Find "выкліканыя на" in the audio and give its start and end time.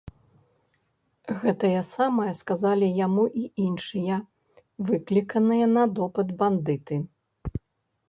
4.91-5.83